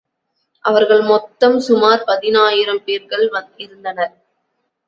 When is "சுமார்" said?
1.59-2.03